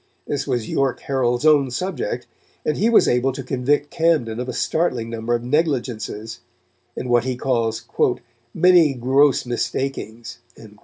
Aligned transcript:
This 0.25 0.47
was 0.47 0.67
York 0.67 1.01
Herald's 1.01 1.45
own 1.45 1.69
subject, 1.69 2.25
and 2.65 2.75
he 2.75 2.89
was 2.89 3.07
able 3.07 3.31
to 3.33 3.43
convict 3.43 3.91
Camden 3.91 4.39
of 4.39 4.49
a 4.49 4.51
startling 4.51 5.11
number 5.11 5.35
of 5.35 5.43
negligences, 5.43 6.39
and 6.97 7.07
what 7.07 7.23
he 7.23 7.35
calls 7.35 7.83
"many 8.55 8.95
gross 8.95 9.45
mistakings." 9.45 10.39